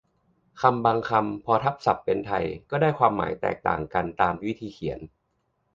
[0.61, 4.99] คำบางคำ พอทับศัพท์เป็นไทยก็ได้ความหมายแตกต่างกันตามวิธีเขียน